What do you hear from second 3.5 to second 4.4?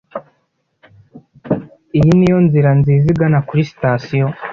sitasiyo?